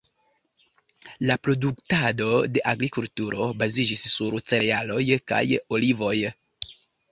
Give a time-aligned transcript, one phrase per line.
[1.29, 5.45] La produktado de agrikulturo baziĝis sur cerealoj kaj
[5.79, 6.15] olivoj.